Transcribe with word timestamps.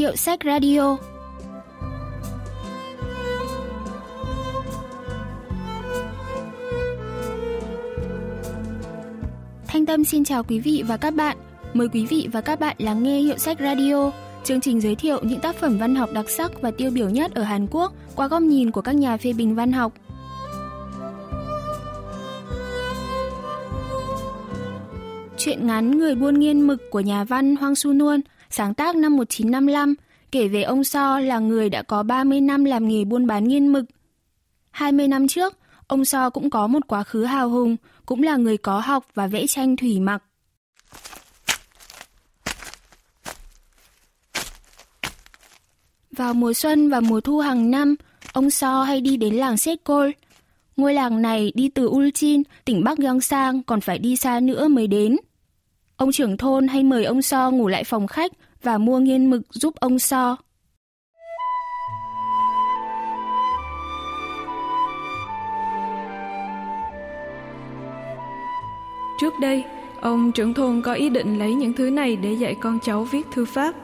Hiệu 0.00 0.16
sách 0.16 0.40
radio 0.44 0.96
Thanh 9.66 9.86
Tâm 9.86 10.04
xin 10.04 10.24
chào 10.24 10.44
quý 10.44 10.60
vị 10.60 10.84
và 10.86 10.96
các 10.96 11.14
bạn. 11.14 11.36
Mời 11.74 11.88
quý 11.92 12.06
vị 12.06 12.28
và 12.32 12.40
các 12.40 12.60
bạn 12.60 12.76
lắng 12.78 13.02
nghe 13.02 13.20
Hiệu 13.20 13.38
sách 13.38 13.58
Radio, 13.60 14.10
chương 14.44 14.60
trình 14.60 14.80
giới 14.80 14.94
thiệu 14.94 15.18
những 15.22 15.40
tác 15.40 15.56
phẩm 15.56 15.78
văn 15.78 15.94
học 15.94 16.10
đặc 16.14 16.30
sắc 16.30 16.62
và 16.62 16.70
tiêu 16.70 16.90
biểu 16.90 17.08
nhất 17.08 17.34
ở 17.34 17.42
Hàn 17.42 17.66
Quốc 17.70 17.92
qua 18.16 18.28
góc 18.28 18.42
nhìn 18.42 18.70
của 18.70 18.80
các 18.80 18.94
nhà 18.94 19.16
phê 19.16 19.32
bình 19.32 19.54
văn 19.54 19.72
học. 19.72 19.92
Chuyện 25.36 25.66
ngắn 25.66 25.98
Người 25.98 26.14
buôn 26.14 26.40
nghiên 26.40 26.66
mực 26.66 26.90
của 26.90 27.00
nhà 27.00 27.24
văn 27.24 27.56
Hoang 27.56 27.74
Su 27.74 27.92
Nuôn, 27.92 28.20
sáng 28.50 28.74
tác 28.74 28.96
năm 28.96 29.16
1955, 29.16 29.94
kể 30.32 30.48
về 30.48 30.62
ông 30.62 30.84
So 30.84 31.18
là 31.18 31.38
người 31.38 31.70
đã 31.70 31.82
có 31.82 32.02
30 32.02 32.40
năm 32.40 32.64
làm 32.64 32.88
nghề 32.88 33.04
buôn 33.04 33.26
bán 33.26 33.48
nghiên 33.48 33.72
mực. 33.72 33.84
20 34.70 35.08
năm 35.08 35.28
trước, 35.28 35.58
ông 35.86 36.04
So 36.04 36.30
cũng 36.30 36.50
có 36.50 36.66
một 36.66 36.82
quá 36.86 37.02
khứ 37.02 37.24
hào 37.24 37.48
hùng, 37.48 37.76
cũng 38.06 38.22
là 38.22 38.36
người 38.36 38.56
có 38.56 38.80
học 38.80 39.06
và 39.14 39.26
vẽ 39.26 39.46
tranh 39.46 39.76
thủy 39.76 40.00
mặc. 40.00 40.22
Vào 46.10 46.34
mùa 46.34 46.52
xuân 46.52 46.90
và 46.90 47.00
mùa 47.00 47.20
thu 47.20 47.38
hàng 47.38 47.70
năm, 47.70 47.94
ông 48.32 48.50
So 48.50 48.82
hay 48.82 49.00
đi 49.00 49.16
đến 49.16 49.34
làng 49.34 49.56
Sekol. 49.56 50.10
Ngôi 50.76 50.94
làng 50.94 51.22
này 51.22 51.52
đi 51.54 51.68
từ 51.68 51.86
Ulchin, 51.86 52.42
tỉnh 52.64 52.84
Bắc 52.84 52.98
Gyeongsang 52.98 53.62
còn 53.62 53.80
phải 53.80 53.98
đi 53.98 54.16
xa 54.16 54.40
nữa 54.40 54.68
mới 54.68 54.86
đến. 54.86 55.16
Ông 56.00 56.12
trưởng 56.12 56.36
thôn 56.36 56.68
hay 56.68 56.82
mời 56.82 57.04
ông 57.04 57.22
So 57.22 57.50
ngủ 57.50 57.68
lại 57.68 57.84
phòng 57.84 58.06
khách 58.06 58.32
và 58.62 58.78
mua 58.78 58.98
nghiên 58.98 59.30
mực 59.30 59.42
giúp 59.50 59.74
ông 59.80 59.98
So. 59.98 60.36
Trước 69.20 69.34
đây, 69.40 69.64
ông 70.00 70.32
trưởng 70.32 70.54
thôn 70.54 70.82
có 70.82 70.94
ý 70.94 71.08
định 71.08 71.38
lấy 71.38 71.54
những 71.54 71.72
thứ 71.72 71.90
này 71.90 72.16
để 72.16 72.32
dạy 72.32 72.54
con 72.60 72.78
cháu 72.82 73.04
viết 73.04 73.26
thư 73.32 73.44
pháp. 73.44 73.74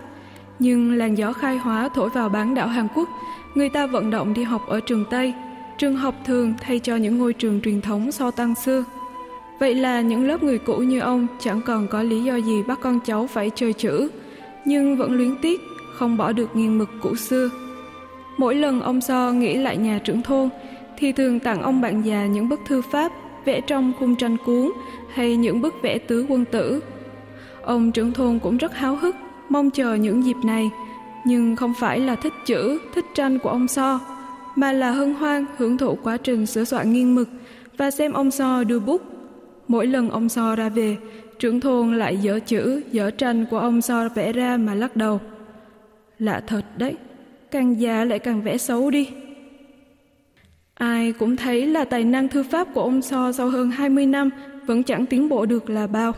Nhưng 0.58 0.92
làn 0.92 1.14
gió 1.14 1.32
khai 1.32 1.56
hóa 1.56 1.88
thổi 1.94 2.08
vào 2.08 2.28
bán 2.28 2.54
đảo 2.54 2.66
Hàn 2.66 2.88
Quốc, 2.94 3.08
người 3.54 3.68
ta 3.68 3.86
vận 3.86 4.10
động 4.10 4.34
đi 4.34 4.42
học 4.42 4.62
ở 4.68 4.80
trường 4.80 5.04
Tây, 5.10 5.34
trường 5.78 5.96
học 5.96 6.14
thường 6.24 6.54
thay 6.60 6.78
cho 6.78 6.96
những 6.96 7.18
ngôi 7.18 7.32
trường 7.32 7.60
truyền 7.60 7.80
thống 7.80 8.12
so 8.12 8.30
tăng 8.30 8.54
xưa. 8.54 8.84
Vậy 9.58 9.74
là 9.74 10.00
những 10.00 10.26
lớp 10.26 10.42
người 10.42 10.58
cũ 10.58 10.76
như 10.76 11.00
ông 11.00 11.26
chẳng 11.40 11.60
còn 11.66 11.88
có 11.88 12.02
lý 12.02 12.24
do 12.24 12.36
gì 12.36 12.62
bắt 12.62 12.78
con 12.82 13.00
cháu 13.04 13.26
phải 13.26 13.50
chơi 13.54 13.72
chữ, 13.72 14.08
nhưng 14.64 14.96
vẫn 14.96 15.12
luyến 15.12 15.36
tiếc, 15.42 15.60
không 15.94 16.16
bỏ 16.16 16.32
được 16.32 16.56
nghiêng 16.56 16.78
mực 16.78 16.88
cũ 17.02 17.16
xưa. 17.16 17.50
Mỗi 18.36 18.54
lần 18.54 18.80
ông 18.80 19.00
So 19.00 19.32
nghĩ 19.32 19.54
lại 19.56 19.76
nhà 19.76 20.00
trưởng 20.04 20.22
thôn, 20.22 20.48
thì 20.98 21.12
thường 21.12 21.40
tặng 21.40 21.62
ông 21.62 21.80
bạn 21.80 22.02
già 22.02 22.26
những 22.26 22.48
bức 22.48 22.60
thư 22.66 22.82
pháp 22.82 23.12
vẽ 23.44 23.60
trong 23.60 23.92
khung 23.98 24.16
tranh 24.16 24.36
cuốn 24.46 24.72
hay 25.14 25.36
những 25.36 25.60
bức 25.60 25.74
vẽ 25.82 25.98
tứ 25.98 26.26
quân 26.28 26.44
tử. 26.44 26.80
Ông 27.62 27.92
trưởng 27.92 28.12
thôn 28.12 28.38
cũng 28.38 28.56
rất 28.56 28.74
háo 28.74 28.96
hức, 28.96 29.16
mong 29.48 29.70
chờ 29.70 29.94
những 29.94 30.24
dịp 30.24 30.36
này, 30.44 30.70
nhưng 31.24 31.56
không 31.56 31.74
phải 31.80 32.00
là 32.00 32.16
thích 32.16 32.32
chữ, 32.46 32.78
thích 32.94 33.04
tranh 33.14 33.38
của 33.38 33.48
ông 33.48 33.68
So, 33.68 34.00
mà 34.56 34.72
là 34.72 34.90
hân 34.90 35.14
hoan 35.14 35.44
hưởng 35.56 35.78
thụ 35.78 35.98
quá 36.02 36.16
trình 36.16 36.46
sửa 36.46 36.64
soạn 36.64 36.92
nghiêng 36.92 37.14
mực 37.14 37.28
và 37.76 37.90
xem 37.90 38.12
ông 38.12 38.30
So 38.30 38.64
đưa 38.64 38.78
bút. 38.80 39.15
Mỗi 39.68 39.86
lần 39.86 40.10
ông 40.10 40.28
So 40.28 40.56
ra 40.56 40.68
về, 40.68 40.96
trưởng 41.38 41.60
thôn 41.60 41.98
lại 41.98 42.16
dở 42.16 42.38
chữ, 42.46 42.82
dở 42.92 43.10
tranh 43.10 43.46
của 43.50 43.58
ông 43.58 43.82
So 43.82 44.08
vẽ 44.08 44.32
ra 44.32 44.56
mà 44.56 44.74
lắc 44.74 44.96
đầu. 44.96 45.20
Lạ 46.18 46.42
thật 46.46 46.64
đấy, 46.76 46.96
càng 47.50 47.80
già 47.80 48.04
lại 48.04 48.18
càng 48.18 48.42
vẽ 48.42 48.58
xấu 48.58 48.90
đi. 48.90 49.08
Ai 50.74 51.12
cũng 51.12 51.36
thấy 51.36 51.66
là 51.66 51.84
tài 51.84 52.04
năng 52.04 52.28
thư 52.28 52.42
pháp 52.42 52.68
của 52.74 52.82
ông 52.82 53.02
So 53.02 53.32
sau 53.32 53.48
hơn 53.48 53.70
20 53.70 54.06
năm 54.06 54.30
vẫn 54.66 54.82
chẳng 54.82 55.06
tiến 55.06 55.28
bộ 55.28 55.46
được 55.46 55.70
là 55.70 55.86
bao. 55.86 56.12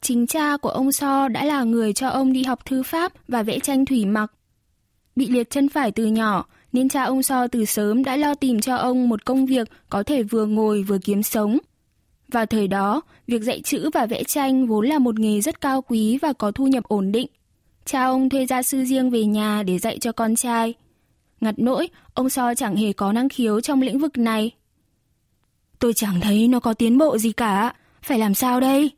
Chính 0.00 0.26
cha 0.26 0.56
của 0.56 0.68
ông 0.68 0.92
So 0.92 1.28
đã 1.28 1.44
là 1.44 1.62
người 1.62 1.92
cho 1.92 2.08
ông 2.08 2.32
đi 2.32 2.42
học 2.42 2.66
thư 2.66 2.82
pháp 2.82 3.12
và 3.28 3.42
vẽ 3.42 3.58
tranh 3.58 3.84
thủy 3.84 4.04
mặc. 4.04 4.32
Bị 5.16 5.28
liệt 5.28 5.50
chân 5.50 5.68
phải 5.68 5.90
từ 5.90 6.06
nhỏ, 6.06 6.44
nên 6.72 6.88
cha 6.88 7.02
ông 7.02 7.22
So 7.22 7.46
từ 7.46 7.64
sớm 7.64 8.04
đã 8.04 8.16
lo 8.16 8.34
tìm 8.34 8.60
cho 8.60 8.76
ông 8.76 9.08
một 9.08 9.24
công 9.24 9.46
việc 9.46 9.68
có 9.88 10.02
thể 10.02 10.22
vừa 10.22 10.46
ngồi 10.46 10.82
vừa 10.82 10.98
kiếm 10.98 11.22
sống. 11.22 11.58
Vào 12.32 12.46
thời 12.46 12.68
đó, 12.68 13.02
việc 13.26 13.42
dạy 13.42 13.60
chữ 13.60 13.90
và 13.94 14.06
vẽ 14.06 14.24
tranh 14.24 14.66
vốn 14.66 14.86
là 14.86 14.98
một 14.98 15.18
nghề 15.18 15.40
rất 15.40 15.60
cao 15.60 15.82
quý 15.82 16.18
và 16.22 16.32
có 16.32 16.50
thu 16.50 16.66
nhập 16.66 16.84
ổn 16.84 17.12
định. 17.12 17.26
Cha 17.84 18.04
ông 18.04 18.28
thuê 18.28 18.46
gia 18.46 18.62
sư 18.62 18.84
riêng 18.84 19.10
về 19.10 19.24
nhà 19.24 19.62
để 19.62 19.78
dạy 19.78 19.98
cho 19.98 20.12
con 20.12 20.36
trai. 20.36 20.74
Ngặt 21.40 21.54
nỗi, 21.58 21.88
ông 22.14 22.30
So 22.30 22.54
chẳng 22.54 22.76
hề 22.76 22.92
có 22.92 23.12
năng 23.12 23.28
khiếu 23.28 23.60
trong 23.60 23.82
lĩnh 23.82 23.98
vực 23.98 24.18
này. 24.18 24.50
Tôi 25.78 25.94
chẳng 25.94 26.20
thấy 26.20 26.48
nó 26.48 26.60
có 26.60 26.74
tiến 26.74 26.98
bộ 26.98 27.18
gì 27.18 27.32
cả, 27.32 27.74
phải 28.02 28.18
làm 28.18 28.34
sao 28.34 28.60
đây? 28.60 28.90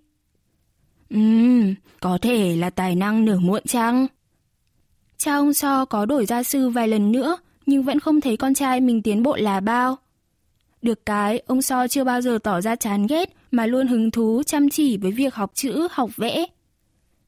Ừm, 1.11 1.75
có 2.01 2.19
thể 2.23 2.57
là 2.57 2.71
tài 2.71 2.95
năng 2.95 3.25
nửa 3.25 3.39
muộn 3.39 3.63
chăng? 3.67 4.07
Cha 5.17 5.35
ông 5.35 5.55
So 5.55 5.85
có 5.85 6.07
đổi 6.07 6.27
gia 6.27 6.43
sư 6.43 6.69
vài 6.69 6.89
lần 6.89 7.13
nữa, 7.13 7.37
nhưng 7.67 7.83
vẫn 7.83 8.01
không 8.01 8.21
thấy 8.21 8.37
con 8.37 8.55
trai 8.55 8.81
mình 8.81 9.03
tiến 9.03 9.23
bộ 9.23 9.37
là 9.37 9.61
bao. 9.61 9.99
Được 10.85 11.07
cái, 11.07 11.43
ông 11.47 11.63
So 11.63 11.89
chưa 11.89 12.05
bao 12.05 12.21
giờ 12.21 12.39
tỏ 12.43 12.61
ra 12.61 12.77
chán 12.77 13.07
ghét 13.07 13.37
mà 13.51 13.67
luôn 13.67 13.87
hứng 13.87 14.11
thú 14.11 14.43
chăm 14.47 14.69
chỉ 14.69 14.97
với 14.97 15.13
việc 15.13 15.35
học 15.35 15.51
chữ, 15.55 15.89
học 15.91 16.11
vẽ. 16.17 16.47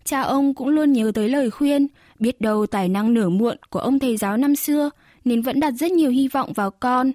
Cha 0.04 0.22
ông 0.22 0.54
cũng 0.54 0.68
luôn 0.68 0.92
nhớ 0.92 1.12
tới 1.14 1.28
lời 1.28 1.50
khuyên, 1.50 1.86
biết 2.18 2.40
đâu 2.40 2.66
tài 2.66 2.88
năng 2.88 3.14
nửa 3.14 3.28
muộn 3.28 3.56
của 3.70 3.78
ông 3.78 3.98
thầy 3.98 4.16
giáo 4.16 4.36
năm 4.36 4.56
xưa 4.56 4.90
nên 5.24 5.42
vẫn 5.42 5.60
đặt 5.60 5.70
rất 5.70 5.92
nhiều 5.92 6.10
hy 6.10 6.28
vọng 6.28 6.52
vào 6.52 6.70
con. 6.70 7.12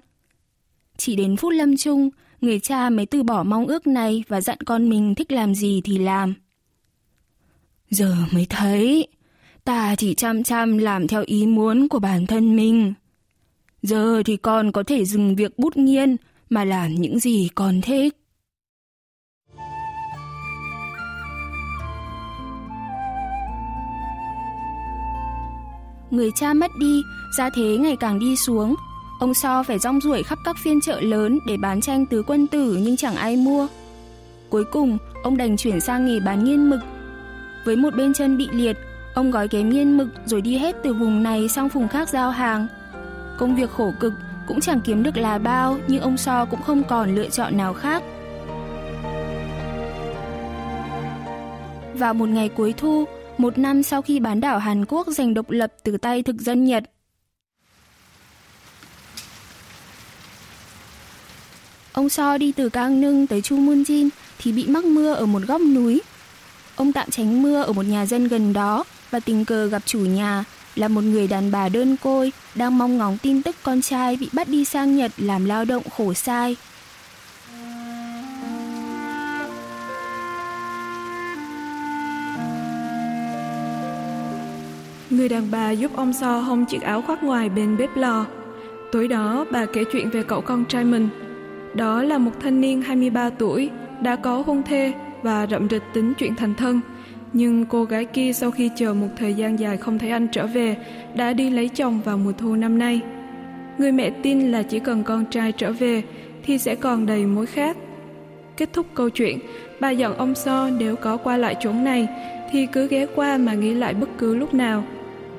Chỉ 0.96 1.16
đến 1.16 1.36
phút 1.36 1.52
lâm 1.52 1.76
chung, 1.76 2.10
người 2.40 2.60
cha 2.60 2.90
mới 2.90 3.06
từ 3.06 3.22
bỏ 3.22 3.42
mong 3.42 3.66
ước 3.66 3.86
này 3.86 4.24
và 4.28 4.40
dặn 4.40 4.58
con 4.66 4.88
mình 4.88 5.14
thích 5.14 5.32
làm 5.32 5.54
gì 5.54 5.80
thì 5.84 5.98
làm. 5.98 6.34
Giờ 7.90 8.14
mới 8.32 8.46
thấy, 8.50 9.08
ta 9.64 9.94
chỉ 9.98 10.14
chăm 10.14 10.42
chăm 10.42 10.78
làm 10.78 11.08
theo 11.08 11.22
ý 11.26 11.46
muốn 11.46 11.88
của 11.88 11.98
bản 11.98 12.26
thân 12.26 12.56
mình. 12.56 12.94
Giờ 13.82 14.22
thì 14.22 14.36
con 14.36 14.72
có 14.72 14.82
thể 14.82 15.04
dừng 15.04 15.36
việc 15.36 15.58
bút 15.58 15.76
nghiên 15.76 16.16
mà 16.52 16.64
làm 16.64 16.94
những 16.94 17.18
gì 17.18 17.48
con 17.54 17.80
thích. 17.80 18.16
Người 26.10 26.30
cha 26.34 26.54
mất 26.54 26.70
đi, 26.80 27.02
gia 27.38 27.50
thế 27.50 27.76
ngày 27.76 27.96
càng 27.96 28.18
đi 28.18 28.36
xuống. 28.36 28.74
Ông 29.20 29.34
So 29.34 29.62
phải 29.62 29.78
rong 29.78 30.00
ruổi 30.00 30.22
khắp 30.22 30.38
các 30.44 30.56
phiên 30.64 30.80
chợ 30.80 31.00
lớn 31.00 31.38
để 31.46 31.56
bán 31.56 31.80
tranh 31.80 32.06
tứ 32.06 32.22
quân 32.26 32.46
tử 32.46 32.78
nhưng 32.82 32.96
chẳng 32.96 33.14
ai 33.14 33.36
mua. 33.36 33.66
Cuối 34.50 34.64
cùng, 34.64 34.98
ông 35.22 35.36
đành 35.36 35.56
chuyển 35.56 35.80
sang 35.80 36.06
nghề 36.06 36.20
bán 36.20 36.44
nghiên 36.44 36.70
mực. 36.70 36.80
Với 37.64 37.76
một 37.76 37.94
bên 37.96 38.14
chân 38.14 38.38
bị 38.38 38.48
liệt, 38.52 38.76
ông 39.14 39.30
gói 39.30 39.48
kém 39.48 39.68
nghiên 39.68 39.96
mực 39.96 40.08
rồi 40.26 40.40
đi 40.40 40.58
hết 40.58 40.76
từ 40.82 40.94
vùng 40.94 41.22
này 41.22 41.48
sang 41.48 41.68
vùng 41.68 41.88
khác 41.88 42.08
giao 42.08 42.30
hàng. 42.30 42.66
Công 43.38 43.56
việc 43.56 43.70
khổ 43.70 43.92
cực 44.00 44.12
cũng 44.48 44.60
chẳng 44.60 44.80
kiếm 44.80 45.02
được 45.02 45.16
là 45.16 45.38
bao 45.38 45.78
nhưng 45.88 46.00
ông 46.00 46.16
So 46.16 46.44
cũng 46.44 46.62
không 46.62 46.82
còn 46.84 47.14
lựa 47.14 47.28
chọn 47.28 47.56
nào 47.56 47.74
khác. 47.74 48.02
Vào 51.94 52.14
một 52.14 52.28
ngày 52.28 52.48
cuối 52.48 52.74
thu, 52.76 53.04
một 53.38 53.58
năm 53.58 53.82
sau 53.82 54.02
khi 54.02 54.20
bán 54.20 54.40
đảo 54.40 54.58
Hàn 54.58 54.84
Quốc 54.84 55.06
giành 55.06 55.34
độc 55.34 55.50
lập 55.50 55.72
từ 55.82 55.96
tay 55.96 56.22
thực 56.22 56.36
dân 56.40 56.64
Nhật. 56.64 56.84
Ông 61.92 62.08
So 62.08 62.38
đi 62.38 62.52
từ 62.52 62.68
Cang 62.68 63.00
Nưng 63.00 63.26
tới 63.26 63.42
Chu 63.42 63.56
Munjin 63.56 64.08
thì 64.38 64.52
bị 64.52 64.66
mắc 64.68 64.84
mưa 64.84 65.14
ở 65.14 65.26
một 65.26 65.42
góc 65.42 65.60
núi. 65.60 66.02
Ông 66.76 66.92
tạm 66.92 67.10
tránh 67.10 67.42
mưa 67.42 67.62
ở 67.62 67.72
một 67.72 67.82
nhà 67.82 68.06
dân 68.06 68.28
gần 68.28 68.52
đó 68.52 68.84
và 69.10 69.20
tình 69.20 69.44
cờ 69.44 69.66
gặp 69.66 69.82
chủ 69.86 69.98
nhà 69.98 70.44
là 70.76 70.88
một 70.88 71.04
người 71.04 71.28
đàn 71.28 71.50
bà 71.50 71.68
đơn 71.68 71.96
côi 72.02 72.32
đang 72.54 72.78
mong 72.78 72.98
ngóng 72.98 73.18
tin 73.22 73.42
tức 73.42 73.56
con 73.62 73.82
trai 73.82 74.16
bị 74.16 74.28
bắt 74.32 74.48
đi 74.48 74.64
sang 74.64 74.96
Nhật 74.96 75.12
làm 75.16 75.44
lao 75.44 75.64
động 75.64 75.82
khổ 75.96 76.14
sai. 76.14 76.56
Người 85.10 85.28
đàn 85.28 85.50
bà 85.50 85.70
giúp 85.70 85.90
ông 85.96 86.12
So 86.12 86.40
hông 86.40 86.64
chiếc 86.66 86.82
áo 86.82 87.02
khoác 87.02 87.22
ngoài 87.22 87.48
bên 87.48 87.76
bếp 87.76 87.96
lò. 87.96 88.26
Tối 88.92 89.08
đó 89.08 89.44
bà 89.50 89.66
kể 89.66 89.84
chuyện 89.92 90.10
về 90.10 90.22
cậu 90.22 90.40
con 90.40 90.64
trai 90.64 90.84
mình. 90.84 91.08
Đó 91.74 92.02
là 92.02 92.18
một 92.18 92.30
thanh 92.40 92.60
niên 92.60 92.82
23 92.82 93.30
tuổi, 93.30 93.70
đã 94.02 94.16
có 94.16 94.42
hôn 94.46 94.62
thê 94.62 94.92
và 95.22 95.46
rậm 95.46 95.68
rịch 95.68 95.82
tính 95.94 96.12
chuyện 96.18 96.34
thành 96.34 96.54
thân. 96.54 96.80
Nhưng 97.32 97.64
cô 97.64 97.84
gái 97.84 98.04
kia 98.04 98.32
sau 98.32 98.50
khi 98.50 98.70
chờ 98.76 98.94
một 98.94 99.08
thời 99.16 99.34
gian 99.34 99.58
dài 99.58 99.76
không 99.76 99.98
thấy 99.98 100.10
anh 100.10 100.28
trở 100.32 100.46
về, 100.46 100.76
đã 101.14 101.32
đi 101.32 101.50
lấy 101.50 101.68
chồng 101.68 102.00
vào 102.04 102.18
mùa 102.18 102.32
thu 102.32 102.54
năm 102.54 102.78
nay. 102.78 103.00
Người 103.78 103.92
mẹ 103.92 104.10
tin 104.10 104.52
là 104.52 104.62
chỉ 104.62 104.78
cần 104.78 105.02
con 105.02 105.24
trai 105.24 105.52
trở 105.52 105.72
về 105.72 106.02
thì 106.42 106.58
sẽ 106.58 106.74
còn 106.74 107.06
đầy 107.06 107.26
mối 107.26 107.46
khác. 107.46 107.76
Kết 108.56 108.72
thúc 108.72 108.86
câu 108.94 109.10
chuyện, 109.10 109.38
bà 109.80 109.90
dặn 109.90 110.16
ông 110.16 110.34
So 110.34 110.70
nếu 110.78 110.96
có 110.96 111.16
qua 111.16 111.36
lại 111.36 111.56
chỗ 111.60 111.72
này 111.72 112.08
thì 112.50 112.66
cứ 112.66 112.88
ghé 112.88 113.06
qua 113.14 113.38
mà 113.38 113.54
nghĩ 113.54 113.74
lại 113.74 113.94
bất 113.94 114.08
cứ 114.18 114.34
lúc 114.34 114.54
nào 114.54 114.84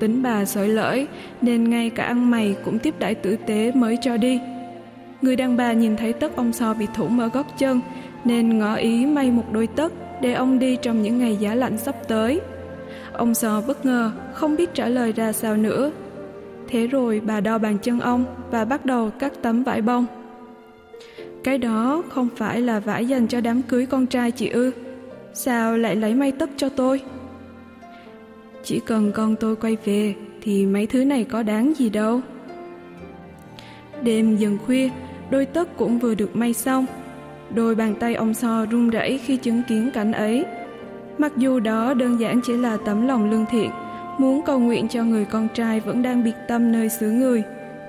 Tính 0.03 0.23
bà 0.23 0.45
sợi 0.45 0.67
lỡi 0.67 1.07
nên 1.41 1.69
ngay 1.69 1.89
cả 1.89 2.03
ăn 2.03 2.31
mày 2.31 2.55
cũng 2.65 2.79
tiếp 2.79 2.93
đãi 2.99 3.15
tử 3.15 3.37
tế 3.45 3.71
mới 3.71 3.97
cho 4.01 4.17
đi. 4.17 4.39
Người 5.21 5.35
đàn 5.35 5.57
bà 5.57 5.73
nhìn 5.73 5.97
thấy 5.97 6.13
tất 6.13 6.35
ông 6.35 6.53
so 6.53 6.73
bị 6.73 6.87
thủng 6.95 7.19
ở 7.19 7.27
gót 7.27 7.45
chân 7.57 7.81
nên 8.25 8.59
ngỏ 8.59 8.75
ý 8.75 9.05
may 9.05 9.31
một 9.31 9.43
đôi 9.51 9.67
tất 9.67 9.93
để 10.21 10.33
ông 10.33 10.59
đi 10.59 10.75
trong 10.75 11.01
những 11.01 11.19
ngày 11.19 11.35
giá 11.35 11.55
lạnh 11.55 11.77
sắp 11.77 11.95
tới. 12.07 12.41
Ông 13.13 13.33
sò 13.33 13.61
bất 13.67 13.85
ngờ, 13.85 14.11
không 14.33 14.55
biết 14.55 14.73
trả 14.73 14.87
lời 14.87 15.11
ra 15.11 15.31
sao 15.31 15.57
nữa. 15.57 15.91
Thế 16.67 16.87
rồi 16.87 17.21
bà 17.25 17.41
đo 17.41 17.57
bàn 17.57 17.77
chân 17.81 17.99
ông 17.99 18.25
và 18.51 18.65
bắt 18.65 18.85
đầu 18.85 19.09
cắt 19.19 19.33
tấm 19.41 19.63
vải 19.63 19.81
bông. 19.81 20.05
Cái 21.43 21.57
đó 21.57 22.03
không 22.09 22.29
phải 22.35 22.61
là 22.61 22.79
vải 22.79 23.07
dành 23.07 23.27
cho 23.27 23.41
đám 23.41 23.61
cưới 23.61 23.85
con 23.85 24.05
trai 24.07 24.31
chị 24.31 24.49
ư. 24.49 24.71
Sao 25.33 25.77
lại 25.77 25.95
lấy 25.95 26.13
may 26.13 26.31
tất 26.31 26.49
cho 26.57 26.69
tôi? 26.69 27.01
Chỉ 28.63 28.79
cần 28.85 29.11
con 29.11 29.35
tôi 29.35 29.55
quay 29.55 29.77
về 29.85 30.15
thì 30.41 30.65
mấy 30.65 30.87
thứ 30.87 31.05
này 31.05 31.23
có 31.23 31.43
đáng 31.43 31.73
gì 31.77 31.89
đâu. 31.89 32.21
Đêm 34.01 34.37
dần 34.37 34.57
khuya, 34.65 34.89
đôi 35.29 35.45
tất 35.45 35.77
cũng 35.77 35.99
vừa 35.99 36.15
được 36.15 36.35
may 36.35 36.53
xong. 36.53 36.85
Đôi 37.55 37.75
bàn 37.75 37.95
tay 37.99 38.15
ông 38.15 38.33
So 38.33 38.65
run 38.65 38.89
rẩy 38.89 39.17
khi 39.25 39.37
chứng 39.37 39.61
kiến 39.67 39.89
cảnh 39.93 40.11
ấy. 40.11 40.45
Mặc 41.17 41.31
dù 41.37 41.59
đó 41.59 41.93
đơn 41.93 42.19
giản 42.19 42.41
chỉ 42.41 42.53
là 42.53 42.77
tấm 42.85 43.07
lòng 43.07 43.31
lương 43.31 43.45
thiện, 43.51 43.69
muốn 44.17 44.41
cầu 44.45 44.59
nguyện 44.59 44.87
cho 44.87 45.03
người 45.03 45.25
con 45.25 45.47
trai 45.53 45.79
vẫn 45.79 46.01
đang 46.01 46.23
biệt 46.23 46.35
tâm 46.47 46.71
nơi 46.71 46.89
xứ 46.89 47.11
người. 47.11 47.43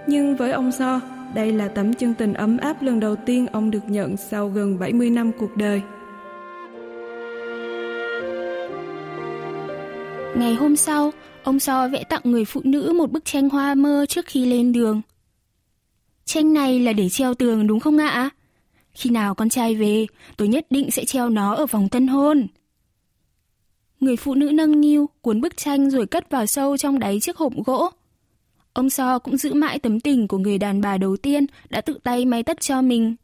Nhưng 0.06 0.36
với 0.36 0.52
ông 0.52 0.72
So, 0.72 1.00
đây 1.34 1.52
là 1.52 1.68
tấm 1.68 1.94
chân 1.94 2.14
tình 2.14 2.34
ấm 2.34 2.56
áp 2.56 2.82
lần 2.82 3.00
đầu 3.00 3.16
tiên 3.16 3.46
ông 3.46 3.70
được 3.70 3.88
nhận 3.88 4.16
sau 4.16 4.48
gần 4.48 4.78
70 4.78 5.10
năm 5.10 5.30
cuộc 5.38 5.56
đời. 5.56 5.82
Ngày 10.36 10.54
hôm 10.54 10.76
sau, 10.76 11.12
ông 11.42 11.60
So 11.60 11.88
vẽ 11.88 12.04
tặng 12.04 12.20
người 12.24 12.44
phụ 12.44 12.60
nữ 12.64 12.92
một 12.98 13.12
bức 13.12 13.24
tranh 13.24 13.48
hoa 13.48 13.74
mơ 13.74 14.06
trước 14.08 14.26
khi 14.26 14.46
lên 14.46 14.72
đường. 14.72 15.02
Tranh 16.24 16.52
này 16.52 16.80
là 16.80 16.92
để 16.92 17.08
treo 17.08 17.34
tường 17.34 17.66
đúng 17.66 17.80
không 17.80 17.98
ạ? 17.98 18.30
Khi 18.94 19.10
nào 19.10 19.34
con 19.34 19.48
trai 19.48 19.74
về, 19.74 20.06
tôi 20.36 20.48
nhất 20.48 20.66
định 20.70 20.90
sẽ 20.90 21.04
treo 21.04 21.28
nó 21.28 21.54
ở 21.54 21.66
vòng 21.66 21.88
tân 21.88 22.06
hôn. 22.06 22.46
Người 24.00 24.16
phụ 24.16 24.34
nữ 24.34 24.50
nâng 24.50 24.80
niu, 24.80 25.08
cuốn 25.20 25.40
bức 25.40 25.56
tranh 25.56 25.90
rồi 25.90 26.06
cất 26.06 26.30
vào 26.30 26.46
sâu 26.46 26.76
trong 26.76 26.98
đáy 26.98 27.20
chiếc 27.20 27.36
hộp 27.36 27.52
gỗ. 27.66 27.90
Ông 28.72 28.90
So 28.90 29.18
cũng 29.18 29.36
giữ 29.36 29.54
mãi 29.54 29.78
tấm 29.78 30.00
tình 30.00 30.28
của 30.28 30.38
người 30.38 30.58
đàn 30.58 30.80
bà 30.80 30.98
đầu 30.98 31.16
tiên 31.16 31.46
đã 31.70 31.80
tự 31.80 31.98
tay 32.02 32.24
may 32.24 32.42
tất 32.42 32.60
cho 32.60 32.82
mình. 32.82 33.14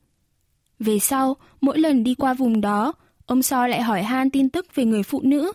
Về 0.78 0.98
sau, 0.98 1.36
mỗi 1.60 1.78
lần 1.78 2.04
đi 2.04 2.14
qua 2.14 2.34
vùng 2.34 2.60
đó, 2.60 2.92
ông 3.26 3.42
So 3.42 3.66
lại 3.66 3.82
hỏi 3.82 4.02
han 4.02 4.30
tin 4.30 4.48
tức 4.48 4.66
về 4.74 4.84
người 4.84 5.02
phụ 5.02 5.20
nữ. 5.24 5.52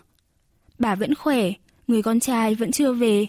Bà 0.80 0.96
vẫn 0.96 1.16
khỏe, 1.16 1.52
người 1.88 2.02
con 2.02 2.20
trai 2.20 2.56
vẫn 2.56 2.72
chưa 2.72 2.94
về. 2.94 3.28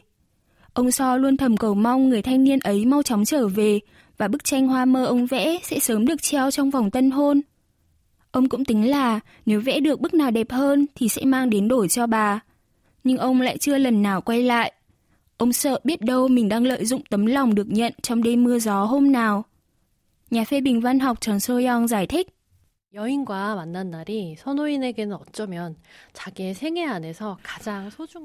Ông 0.72 0.90
So 0.90 1.16
luôn 1.16 1.36
thầm 1.36 1.56
cầu 1.56 1.74
mong 1.74 2.08
người 2.08 2.22
thanh 2.22 2.44
niên 2.44 2.58
ấy 2.58 2.84
mau 2.84 3.02
chóng 3.02 3.24
trở 3.24 3.48
về 3.48 3.80
và 4.18 4.28
bức 4.28 4.44
tranh 4.44 4.68
hoa 4.68 4.84
mơ 4.84 5.04
ông 5.04 5.26
vẽ 5.26 5.58
sẽ 5.62 5.78
sớm 5.78 6.06
được 6.06 6.22
treo 6.22 6.50
trong 6.50 6.70
vòng 6.70 6.90
tân 6.90 7.10
hôn. 7.10 7.40
Ông 8.30 8.48
cũng 8.48 8.64
tính 8.64 8.90
là 8.90 9.20
nếu 9.46 9.60
vẽ 9.60 9.80
được 9.80 10.00
bức 10.00 10.14
nào 10.14 10.30
đẹp 10.30 10.50
hơn 10.50 10.86
thì 10.94 11.08
sẽ 11.08 11.24
mang 11.24 11.50
đến 11.50 11.68
đổi 11.68 11.88
cho 11.88 12.06
bà. 12.06 12.40
Nhưng 13.04 13.18
ông 13.18 13.40
lại 13.40 13.58
chưa 13.58 13.78
lần 13.78 14.02
nào 14.02 14.20
quay 14.20 14.42
lại. 14.42 14.72
Ông 15.36 15.52
sợ 15.52 15.80
biết 15.84 16.00
đâu 16.00 16.28
mình 16.28 16.48
đang 16.48 16.64
lợi 16.64 16.84
dụng 16.84 17.02
tấm 17.10 17.26
lòng 17.26 17.54
được 17.54 17.66
nhận 17.70 17.92
trong 18.02 18.22
đêm 18.22 18.44
mưa 18.44 18.58
gió 18.58 18.84
hôm 18.84 19.12
nào. 19.12 19.44
Nhà 20.30 20.44
phê 20.44 20.60
bình 20.60 20.80
văn 20.80 21.00
học 21.00 21.20
Trần 21.20 21.40
Soyoung 21.40 21.88
giải 21.88 22.06
thích. 22.06 22.35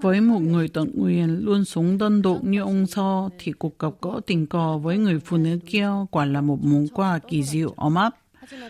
Với 0.01 0.21
một 0.21 0.39
người 0.39 0.67
tận 0.67 0.91
nguyện 0.95 1.39
luôn 1.45 1.65
sống 1.65 1.97
đơn 1.97 2.21
độc 2.21 2.43
như 2.43 2.61
ông 2.61 2.87
So 2.87 3.29
thì 3.39 3.51
cuộc 3.51 3.79
gặp 3.79 3.91
gỡ 4.01 4.19
tình 4.25 4.47
cờ 4.47 4.77
với 4.77 4.97
người 4.97 5.19
phụ 5.19 5.37
nữ 5.37 5.59
kia 5.65 5.89
quả 6.11 6.25
là 6.25 6.41
một 6.41 6.57
món 6.63 6.87
quà 6.87 7.19
kỳ 7.19 7.43
diệu 7.43 7.73
ấm 7.77 7.95
áp. 7.95 8.15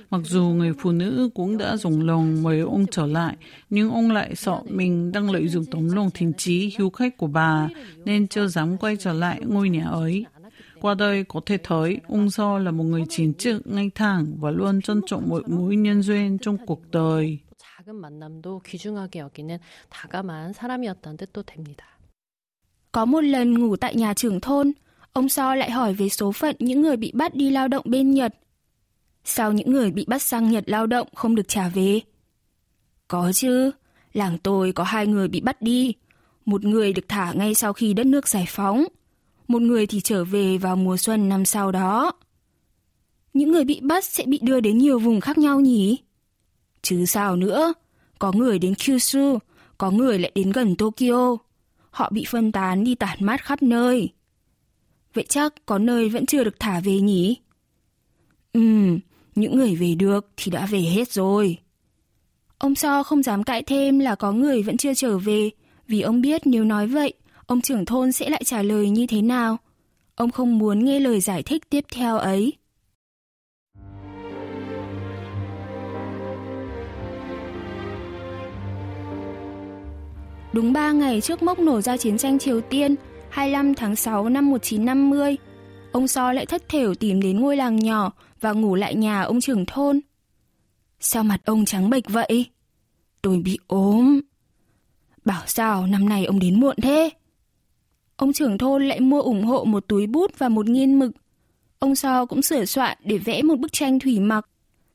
Mặc 0.10 0.22
dù 0.24 0.44
người 0.44 0.74
phụ 0.80 0.92
nữ 0.92 1.30
cũng 1.34 1.58
đã 1.58 1.78
dùng 1.78 2.08
lòng 2.08 2.44
mời 2.44 2.60
ông 2.60 2.86
trở 2.92 3.06
lại, 3.06 3.36
nhưng 3.70 3.92
ông 3.92 4.12
lại 4.12 4.36
sợ 4.36 4.62
mình 4.70 5.12
đang 5.12 5.32
lợi 5.32 5.48
dụng 5.48 5.66
tấm 5.66 5.92
lòng 5.96 6.10
thiện 6.14 6.34
trí 6.34 6.76
hiếu 6.78 6.90
khách 6.90 7.18
của 7.18 7.28
bà, 7.28 7.68
nên 8.06 8.28
chưa 8.28 8.48
dám 8.48 8.78
quay 8.78 8.96
trở 9.00 9.14
lại 9.14 9.42
ngôi 9.46 9.70
nhà 9.70 9.86
ấy. 9.86 10.26
Qua 10.82 10.94
đây 10.94 11.24
có 11.24 11.42
thể 11.46 11.58
thấy 11.64 12.00
ông 12.08 12.32
so 12.32 12.60
là 12.60 12.72
một 12.72 12.84
người 12.84 13.04
chính 13.10 13.34
trực, 13.34 13.68
ngay 13.68 13.90
thẳng 13.96 14.38
và 14.40 14.52
luôn 14.52 14.82
trân 14.82 15.02
trọng 15.06 15.30
mọi 15.30 15.42
mối 15.48 15.76
nhân 15.76 16.02
duyên 16.02 16.38
trong 16.42 16.58
cuộc 16.66 16.82
đời. 16.92 17.40
Có 22.92 23.06
một 23.06 23.22
lần 23.22 23.54
ngủ 23.54 23.76
tại 23.76 23.96
nhà 23.96 24.14
trưởng 24.14 24.40
thôn, 24.40 24.72
ông 25.14 25.30
So 25.30 25.56
lại 25.56 25.72
hỏi 25.72 25.94
về 25.94 26.10
số 26.10 26.32
phận 26.32 26.56
những 26.60 26.82
người 26.82 26.98
bị 26.98 27.12
bắt 27.16 27.36
đi 27.36 27.50
lao 27.50 27.68
động 27.68 27.86
bên 27.88 28.12
Nhật. 28.12 28.36
Sao 29.24 29.52
những 29.52 29.72
người 29.72 29.92
bị 29.92 30.06
bắt 30.08 30.22
sang 30.22 30.52
Nhật 30.52 30.64
lao 30.68 30.88
động 30.88 31.08
không 31.16 31.36
được 31.36 31.48
trả 31.48 31.70
về? 31.70 32.00
Có 33.08 33.32
chứ, 33.34 33.72
làng 34.14 34.38
tôi 34.38 34.72
có 34.72 34.84
hai 34.84 35.08
người 35.08 35.28
bị 35.28 35.42
bắt 35.42 35.62
đi, 35.62 35.94
một 36.46 36.64
người 36.64 36.94
được 36.94 37.06
thả 37.08 37.34
ngay 37.34 37.54
sau 37.54 37.74
khi 37.74 37.94
đất 37.94 38.06
nước 38.06 38.28
giải 38.28 38.46
phóng– 38.48 38.86
một 39.52 39.62
người 39.62 39.88
thì 39.88 40.02
trở 40.02 40.24
về 40.24 40.58
vào 40.58 40.76
mùa 40.76 40.98
xuân 40.98 41.30
năm 41.30 41.46
sau 41.46 41.72
đó. 41.72 42.12
Những 43.34 43.52
người 43.52 43.64
bị 43.64 43.80
bắt 43.80 44.06
sẽ 44.06 44.26
bị 44.26 44.40
đưa 44.42 44.60
đến 44.60 44.78
nhiều 44.78 45.00
vùng 45.00 45.22
khác 45.22 45.38
nhau 45.38 45.60
nhỉ? 45.60 45.98
Chứ 46.82 47.06
sao 47.06 47.36
nữa, 47.36 47.74
có 48.20 48.32
người 48.32 48.60
đến 48.60 48.74
Kyushu, 48.76 49.40
có 49.78 49.92
người 49.92 50.20
lại 50.20 50.32
đến 50.36 50.52
gần 50.52 50.76
Tokyo. 50.76 51.38
Họ 51.90 52.10
bị 52.14 52.26
phân 52.28 52.52
tán 52.52 52.84
đi 52.84 52.96
tản 52.96 53.26
mát 53.26 53.44
khắp 53.46 53.64
nơi. 53.64 54.10
Vậy 55.14 55.26
chắc 55.30 55.54
có 55.66 55.78
nơi 55.78 56.10
vẫn 56.10 56.26
chưa 56.26 56.44
được 56.44 56.60
thả 56.60 56.80
về 56.80 57.00
nhỉ? 57.00 57.38
Ừm, 58.54 59.00
những 59.36 59.58
người 59.58 59.76
về 59.76 59.96
được 59.96 60.28
thì 60.38 60.52
đã 60.52 60.66
về 60.66 60.80
hết 60.80 61.12
rồi. 61.12 61.58
Ông 62.58 62.76
So 62.76 63.04
không 63.04 63.24
dám 63.24 63.44
cãi 63.44 63.64
thêm 63.64 64.00
là 64.00 64.16
có 64.16 64.32
người 64.32 64.64
vẫn 64.64 64.78
chưa 64.78 64.94
trở 64.94 65.18
về, 65.18 65.50
vì 65.88 66.02
ông 66.02 66.22
biết 66.22 66.42
nếu 66.46 66.64
nói 66.64 66.88
vậy, 66.88 67.14
ông 67.52 67.62
trưởng 67.62 67.86
thôn 67.86 68.12
sẽ 68.12 68.30
lại 68.30 68.44
trả 68.46 68.62
lời 68.62 68.90
như 68.90 69.08
thế 69.08 69.22
nào. 69.22 69.58
Ông 70.16 70.32
không 70.32 70.58
muốn 70.58 70.86
nghe 70.86 71.00
lời 71.00 71.20
giải 71.20 71.44
thích 71.44 71.70
tiếp 71.70 71.86
theo 71.94 72.18
ấy. 72.18 72.54
Đúng 80.54 80.74
3 80.74 80.92
ngày 80.92 81.22
trước 81.22 81.44
mốc 81.44 81.60
nổ 81.60 81.82
ra 81.82 81.98
chiến 81.98 82.18
tranh 82.18 82.40
Triều 82.40 82.62
Tiên, 82.62 82.96
25 83.30 83.74
tháng 83.76 83.96
6 83.96 84.30
năm 84.30 84.52
1950, 84.52 85.38
ông 85.92 86.08
So 86.08 86.34
lại 86.34 86.46
thất 86.46 86.70
thểu 86.70 86.96
tìm 86.96 87.22
đến 87.22 87.40
ngôi 87.40 87.58
làng 87.58 87.80
nhỏ 87.80 88.12
và 88.42 88.52
ngủ 88.52 88.76
lại 88.76 88.96
nhà 88.96 89.22
ông 89.22 89.42
trưởng 89.42 89.66
thôn. 89.66 90.00
Sao 91.00 91.24
mặt 91.24 91.42
ông 91.46 91.66
trắng 91.66 91.90
bệch 91.90 92.10
vậy? 92.10 92.46
Tôi 93.22 93.38
bị 93.38 93.60
ốm. 93.68 94.22
Bảo 95.26 95.44
sao 95.46 95.88
năm 95.88 96.10
nay 96.10 96.26
ông 96.26 96.40
đến 96.40 96.60
muộn 96.60 96.76
thế? 96.82 97.10
Ông 98.22 98.34
trưởng 98.34 98.58
thôn 98.58 98.88
lại 98.88 99.00
mua 99.00 99.22
ủng 99.22 99.44
hộ 99.44 99.64
một 99.64 99.88
túi 99.88 100.08
bút 100.08 100.32
và 100.38 100.50
một 100.50 100.70
nghiên 100.70 101.00
mực. 101.00 101.12
Ông 101.80 101.96
So 101.96 102.26
cũng 102.26 102.42
sửa 102.42 102.66
soạn 102.66 102.98
để 103.04 103.18
vẽ 103.18 103.42
một 103.42 103.60
bức 103.60 103.74
tranh 103.74 104.00
thủy 104.00 104.20
mặc. 104.20 104.48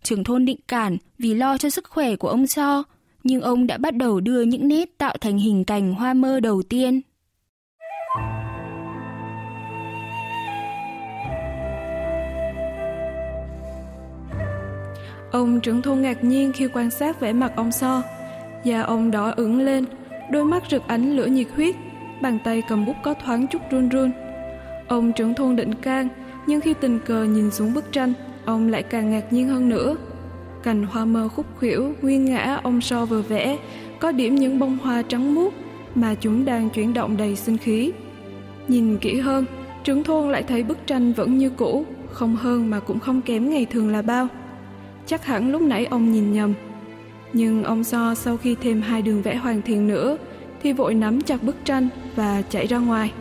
Trưởng 0.03 0.25
thôn 0.25 0.45
định 0.45 0.59
cản 0.69 0.97
vì 1.19 1.35
lo 1.35 1.59
cho 1.59 1.71
sức 1.71 1.85
khỏe 1.89 2.17
của 2.17 2.29
ông 2.29 2.47
So, 2.47 2.83
nhưng 3.25 3.41
ông 3.41 3.67
đã 3.67 3.79
bắt 3.79 3.95
đầu 3.95 4.21
đưa 4.21 4.43
những 4.43 4.69
nét 4.69 4.99
tạo 4.99 5.17
thành 5.21 5.39
hình 5.39 5.65
cảnh 5.65 5.95
hoa 5.95 6.15
mơ 6.15 6.41
đầu 6.41 6.63
tiên. 6.63 7.01
Ông 15.33 15.61
trưởng 15.61 15.83
thôn 15.83 16.01
ngạc 16.01 16.25
nhiên 16.25 16.53
khi 16.53 16.69
quan 16.69 16.91
sát 16.91 17.21
vẻ 17.21 17.33
mặt 17.33 17.53
ông 17.57 17.73
So. 17.73 18.03
Da 18.65 18.83
ông 18.83 19.11
đỏ 19.11 19.33
ửng 19.37 19.61
lên, 19.61 19.85
đôi 20.31 20.45
mắt 20.45 20.63
rực 20.71 20.83
ánh 20.89 21.17
lửa 21.17 21.27
nhiệt 21.27 21.47
huyết, 21.57 21.75
bàn 22.23 22.39
tay 22.45 22.63
cầm 22.69 22.87
bút 22.87 22.97
có 23.03 23.15
thoáng 23.15 23.47
chút 23.47 23.63
run 23.71 23.89
run. 23.89 24.11
Ông 24.89 25.13
trưởng 25.13 25.35
thôn 25.35 25.57
định 25.57 25.75
can, 25.75 26.09
nhưng 26.47 26.61
khi 26.61 26.75
tình 26.75 26.99
cờ 27.07 27.25
nhìn 27.25 27.51
xuống 27.51 27.75
bức 27.75 27.93
tranh, 27.93 28.13
ông 28.45 28.69
lại 28.69 28.83
càng 28.83 29.11
ngạc 29.11 29.33
nhiên 29.33 29.49
hơn 29.49 29.69
nữa. 29.69 29.97
Cành 30.63 30.85
hoa 30.85 31.05
mơ 31.05 31.29
khúc 31.29 31.47
khuỷu 31.59 31.93
nguyên 32.03 32.25
ngã 32.25 32.61
ông 32.63 32.81
So 32.81 33.05
vừa 33.05 33.23
vẽ, 33.23 33.59
có 34.01 34.13
điểm 34.13 34.35
những 34.35 34.59
bông 34.59 34.79
hoa 34.83 35.03
trắng 35.03 35.35
muốt 35.35 35.55
mà 35.95 36.15
chúng 36.15 36.45
đang 36.45 36.71
chuyển 36.71 36.95
động 36.95 37.17
đầy 37.17 37.37
sinh 37.37 37.59
khí. 37.59 37.93
Nhìn 38.69 38.99
kỹ 38.99 39.21
hơn, 39.21 39.45
trưởng 39.85 40.05
thôn 40.05 40.33
lại 40.33 40.43
thấy 40.43 40.63
bức 40.63 40.87
tranh 40.87 41.13
vẫn 41.13 41.39
như 41.39 41.51
cũ, 41.51 41.85
không 42.11 42.37
hơn 42.37 42.71
mà 42.71 42.81
cũng 42.81 42.99
không 42.99 43.23
kém 43.23 43.51
ngày 43.51 43.67
thường 43.67 43.89
là 43.89 44.03
bao. 44.03 44.29
Chắc 45.07 45.25
hẳn 45.25 45.53
lúc 45.53 45.63
nãy 45.63 45.87
ông 45.87 46.13
nhìn 46.13 46.33
nhầm. 46.33 46.55
Nhưng 47.33 47.65
ông 47.65 47.85
So 47.85 48.15
sau 48.15 48.37
khi 48.37 48.57
thêm 48.63 48.83
hai 48.83 49.03
đường 49.03 49.23
vẽ 49.23 49.37
hoàn 49.37 49.63
thiện 49.63 49.89
nữa 49.89 50.17
thì 50.63 50.73
vội 50.73 50.95
nắm 50.95 51.21
chặt 51.21 51.43
bức 51.43 51.57
tranh 51.65 51.89
và 52.17 52.43
chạy 52.51 52.67
ra 52.67 52.79
ngoài. 52.79 53.13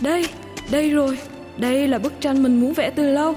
Đây, 0.00 0.28
đây 0.70 0.90
rồi, 0.90 1.18
đây 1.56 1.88
là 1.88 1.98
bức 1.98 2.12
tranh 2.20 2.42
mình 2.42 2.60
muốn 2.60 2.72
vẽ 2.72 2.90
từ 2.90 3.10
lâu. 3.10 3.34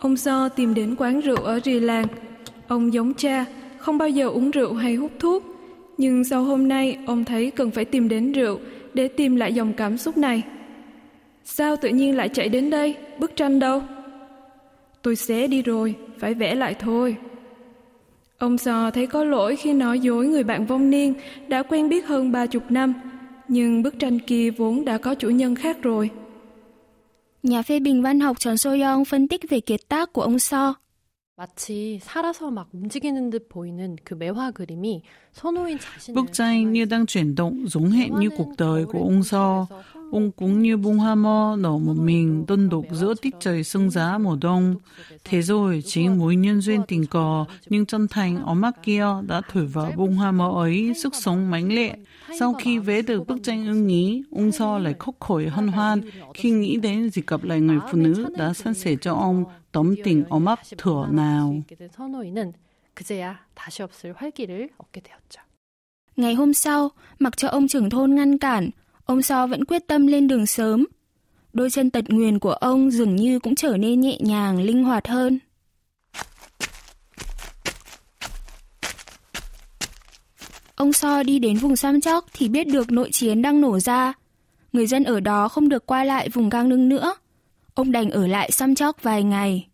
Ông 0.00 0.16
So 0.16 0.48
tìm 0.48 0.74
đến 0.74 0.94
quán 0.98 1.20
rượu 1.20 1.36
ở 1.36 1.60
rì 1.64 1.80
làng. 1.80 2.06
Ông 2.68 2.92
giống 2.92 3.14
cha, 3.14 3.44
không 3.82 3.98
bao 3.98 4.08
giờ 4.08 4.28
uống 4.28 4.50
rượu 4.50 4.74
hay 4.74 4.94
hút 4.94 5.10
thuốc. 5.18 5.42
Nhưng 5.98 6.24
sau 6.24 6.42
hôm 6.44 6.68
nay, 6.68 6.98
ông 7.06 7.24
thấy 7.24 7.50
cần 7.50 7.70
phải 7.70 7.84
tìm 7.84 8.08
đến 8.08 8.32
rượu 8.32 8.58
để 8.94 9.08
tìm 9.08 9.36
lại 9.36 9.54
dòng 9.54 9.72
cảm 9.72 9.98
xúc 9.98 10.16
này. 10.16 10.42
Sao 11.44 11.76
tự 11.76 11.88
nhiên 11.88 12.16
lại 12.16 12.28
chạy 12.28 12.48
đến 12.48 12.70
đây? 12.70 12.96
Bức 13.18 13.36
tranh 13.36 13.58
đâu? 13.58 13.82
Tôi 15.02 15.16
xé 15.16 15.46
đi 15.46 15.62
rồi, 15.62 15.94
phải 16.18 16.34
vẽ 16.34 16.54
lại 16.54 16.74
thôi. 16.74 17.16
Ông 18.38 18.58
sò 18.58 18.90
thấy 18.90 19.06
có 19.06 19.24
lỗi 19.24 19.56
khi 19.56 19.72
nói 19.72 20.00
dối 20.00 20.26
người 20.26 20.44
bạn 20.44 20.66
vong 20.66 20.90
niên 20.90 21.14
đã 21.48 21.62
quen 21.62 21.88
biết 21.88 22.06
hơn 22.06 22.32
ba 22.32 22.46
chục 22.46 22.70
năm, 22.70 22.94
nhưng 23.48 23.82
bức 23.82 23.98
tranh 23.98 24.18
kia 24.18 24.50
vốn 24.50 24.84
đã 24.84 24.98
có 24.98 25.14
chủ 25.14 25.30
nhân 25.30 25.54
khác 25.54 25.82
rồi. 25.82 26.10
Nhà 27.42 27.62
phê 27.62 27.80
bình 27.80 28.02
văn 28.02 28.20
học 28.20 28.40
Trần 28.40 28.58
Soyoung 28.58 29.04
phân 29.04 29.28
tích 29.28 29.50
về 29.50 29.60
kiệt 29.60 29.80
tác 29.88 30.12
của 30.12 30.22
ông 30.22 30.38
So. 30.38 30.74
마치 31.42 31.98
살아서 32.00 32.52
막 32.52 32.68
움직이는 32.72 33.30
듯 33.30 33.48
보이는 33.48 33.96
그 34.04 34.14
매화 34.14 34.52
그림이 34.52 35.02
손호인 35.32 35.80
자신을 35.80 36.14
hệt 37.90 38.12
như 38.12 38.30
cuộc 38.30 38.56
đời 38.56 38.84
của 38.84 38.98
ông 38.98 39.22
So. 39.24 39.66
Ông 40.12 40.30
cũng 40.30 40.62
như 40.62 40.76
bung 40.76 40.98
hoa 40.98 41.14
mo 41.14 41.56
nở 41.58 41.78
một 41.78 41.96
mình 41.96 42.44
đơn 42.48 42.68
độc 42.68 42.84
giữa 42.92 43.14
tiết 43.22 43.34
trời 43.40 43.64
sương 43.64 43.90
giá 43.90 44.18
mùa 44.18 44.36
đông. 44.40 44.76
Thế 45.24 45.42
rồi 45.42 45.82
chính 45.86 46.18
mối 46.18 46.36
nhân 46.36 46.60
duyên 46.60 46.82
tình 46.88 47.06
cờ 47.06 47.44
nhưng 47.68 47.86
chân 47.86 48.08
thành 48.08 48.44
ở 48.44 48.54
mắt 48.54 48.82
kia 48.82 49.06
đã 49.26 49.40
thổi 49.52 49.66
vào 49.66 49.92
bung 49.96 50.14
hoa 50.14 50.32
mo 50.32 50.48
ấy 50.48 50.92
sức 51.02 51.14
sống 51.14 51.50
mãnh 51.50 51.72
liệt. 51.72 51.92
Sau 52.38 52.54
khi 52.54 52.78
vẽ 52.78 53.02
được 53.02 53.26
bức 53.26 53.36
tranh 53.42 53.66
ưng 53.66 53.88
ý, 53.88 54.22
ông 54.30 54.52
So 54.52 54.78
lại 54.78 54.94
khóc 54.98 55.14
khỏi 55.20 55.48
hân 55.48 55.68
hoan 55.68 56.00
khi 56.34 56.50
nghĩ 56.50 56.76
đến 56.76 57.10
dịp 57.10 57.26
gặp 57.26 57.44
lại 57.44 57.60
người 57.60 57.78
phụ 57.90 57.98
nữ 57.98 58.26
đã 58.36 58.52
san 58.52 58.74
sẻ 58.74 58.96
cho 59.00 59.14
ông 59.14 59.44
tấm 59.72 59.94
tình 60.04 60.24
ấm 60.24 60.44
áp 60.44 60.58
thừa 60.78 61.08
nào. 61.10 61.56
Ngày 66.16 66.34
hôm 66.34 66.54
sau, 66.54 66.90
mặc 67.18 67.36
cho 67.36 67.48
ông 67.48 67.68
trưởng 67.68 67.90
thôn 67.90 68.14
ngăn 68.14 68.38
cản, 68.38 68.70
ông 69.04 69.22
So 69.22 69.46
vẫn 69.46 69.64
quyết 69.64 69.86
tâm 69.86 70.06
lên 70.06 70.28
đường 70.28 70.46
sớm. 70.46 70.86
Đôi 71.52 71.70
chân 71.70 71.90
tật 71.90 72.04
nguyền 72.08 72.38
của 72.38 72.52
ông 72.52 72.90
dường 72.90 73.16
như 73.16 73.38
cũng 73.38 73.54
trở 73.54 73.76
nên 73.76 74.00
nhẹ 74.00 74.18
nhàng, 74.20 74.62
linh 74.62 74.84
hoạt 74.84 75.08
hơn. 75.08 75.38
Ông 80.74 80.92
So 80.92 81.22
đi 81.22 81.38
đến 81.38 81.56
vùng 81.56 81.76
Sam 81.76 82.00
Chóc 82.00 82.26
thì 82.32 82.48
biết 82.48 82.66
được 82.66 82.92
nội 82.92 83.10
chiến 83.10 83.42
đang 83.42 83.60
nổ 83.60 83.78
ra. 83.78 84.12
Người 84.72 84.86
dân 84.86 85.04
ở 85.04 85.20
đó 85.20 85.48
không 85.48 85.68
được 85.68 85.86
qua 85.86 86.04
lại 86.04 86.28
vùng 86.28 86.48
Gang 86.48 86.68
Nưng 86.68 86.88
nữa. 86.88 87.14
Ông 87.74 87.92
đành 87.92 88.10
ở 88.10 88.26
lại 88.26 88.50
Sam 88.50 88.74
Chóc 88.74 89.02
vài 89.02 89.22
ngày. 89.22 89.68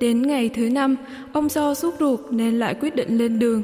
Đến 0.00 0.22
ngày 0.22 0.48
thứ 0.48 0.70
năm, 0.70 0.96
ông 1.32 1.48
do 1.48 1.74
sốt 1.74 1.94
ruột 2.00 2.20
nên 2.30 2.58
lại 2.58 2.74
quyết 2.74 2.96
định 2.96 3.18
lên 3.18 3.38
đường. 3.38 3.62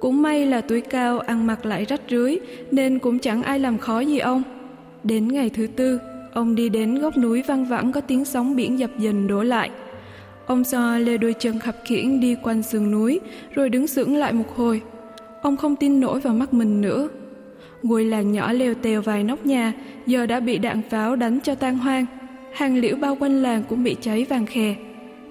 Cũng 0.00 0.22
may 0.22 0.46
là 0.46 0.60
tuổi 0.60 0.80
cao 0.80 1.18
ăn 1.18 1.46
mặc 1.46 1.66
lại 1.66 1.84
rách 1.84 2.00
rưới 2.10 2.36
nên 2.70 2.98
cũng 2.98 3.18
chẳng 3.18 3.42
ai 3.42 3.58
làm 3.58 3.78
khó 3.78 4.00
gì 4.00 4.18
ông. 4.18 4.42
Đến 5.04 5.28
ngày 5.28 5.50
thứ 5.50 5.66
tư, 5.66 6.00
ông 6.32 6.54
đi 6.54 6.68
đến 6.68 6.94
góc 6.94 7.16
núi 7.16 7.42
văng 7.42 7.64
vẳng 7.64 7.92
có 7.92 8.00
tiếng 8.00 8.24
sóng 8.24 8.56
biển 8.56 8.78
dập 8.78 8.90
dần 8.98 9.26
đổ 9.26 9.42
lại. 9.42 9.70
Ông 10.46 10.64
do 10.64 10.98
lê 10.98 11.16
đôi 11.16 11.34
chân 11.38 11.58
khập 11.58 11.76
khiễng 11.84 12.20
đi 12.20 12.36
quanh 12.42 12.62
sườn 12.62 12.90
núi 12.90 13.20
rồi 13.54 13.68
đứng 13.68 13.86
sững 13.86 14.16
lại 14.16 14.32
một 14.32 14.56
hồi. 14.56 14.80
Ông 15.42 15.56
không 15.56 15.76
tin 15.76 16.00
nổi 16.00 16.20
vào 16.20 16.34
mắt 16.34 16.54
mình 16.54 16.80
nữa. 16.80 17.08
Ngôi 17.82 18.04
làng 18.04 18.32
nhỏ 18.32 18.52
leo 18.52 18.74
tèo 18.74 19.02
vài 19.02 19.24
nóc 19.24 19.46
nhà 19.46 19.72
giờ 20.06 20.26
đã 20.26 20.40
bị 20.40 20.58
đạn 20.58 20.82
pháo 20.90 21.16
đánh 21.16 21.38
cho 21.40 21.54
tan 21.54 21.78
hoang. 21.78 22.06
Hàng 22.52 22.76
liễu 22.76 22.96
bao 22.96 23.16
quanh 23.20 23.42
làng 23.42 23.62
cũng 23.68 23.84
bị 23.84 23.96
cháy 24.00 24.26
vàng 24.28 24.46
khè 24.46 24.74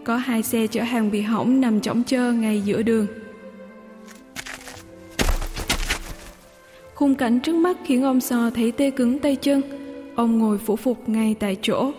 Có 0.07 0.17
hai 0.17 0.43
xe 0.43 0.67
chở 0.67 0.83
hàng 0.83 1.11
bị 1.11 1.21
hỏng 1.21 1.61
nằm 1.61 1.81
chõng 1.81 2.05
chơ 2.05 2.33
ngay 2.33 2.61
giữa 2.61 2.83
đường. 2.83 3.07
Khung 6.95 7.15
cảnh 7.15 7.41
trước 7.41 7.55
mắt 7.55 7.77
khiến 7.85 8.03
ông 8.03 8.21
So 8.21 8.51
thấy 8.51 8.73
tê 8.73 8.91
cứng 8.91 9.19
tay 9.19 9.37
chân. 9.37 9.63
Ông 10.17 10.39
ngồi 10.39 10.59
phủ 10.59 10.77
phục 10.77 11.09
ngay 11.09 11.35
tại 11.41 11.57
chỗ. 11.63 11.93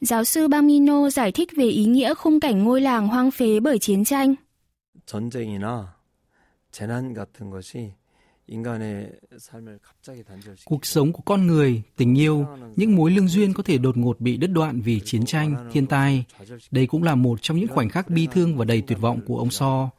Giáo 0.00 0.24
sư 0.24 0.48
Bamino 0.48 1.10
giải 1.10 1.32
thích 1.32 1.48
về 1.56 1.64
ý 1.64 1.84
nghĩa 1.84 2.14
khung 2.14 2.40
cảnh 2.40 2.64
ngôi 2.64 2.80
làng 2.80 3.08
hoang 3.08 3.30
phế 3.30 3.60
bởi 3.60 3.78
chiến 3.78 4.04
tranh. 4.04 4.34
전쟁이나 5.06 5.94
재난 6.72 7.12
같은 7.12 7.50
것이 7.50 7.94
Cuộc 10.65 10.85
sống 10.85 11.13
của 11.13 11.21
con 11.25 11.47
người, 11.47 11.81
tình 11.97 12.17
yêu, 12.17 12.45
những 12.75 12.95
mối 12.95 13.11
lương 13.11 13.27
duyên 13.27 13.53
có 13.53 13.63
thể 13.63 13.77
đột 13.77 13.97
ngột 13.97 14.19
bị 14.19 14.37
đứt 14.37 14.47
đoạn 14.47 14.81
vì 14.81 14.99
chiến 14.99 15.25
tranh, 15.25 15.69
thiên 15.71 15.87
tai. 15.87 16.25
Đây 16.71 16.87
cũng 16.87 17.03
là 17.03 17.15
một 17.15 17.41
trong 17.41 17.57
những 17.57 17.67
khoảnh 17.67 17.89
khắc 17.89 18.09
bi 18.09 18.27
thương 18.31 18.57
và 18.57 18.65
đầy 18.65 18.81
tuyệt 18.81 18.99
vọng 19.01 19.19
của 19.25 19.37
ông 19.37 19.51
So. 19.51 19.89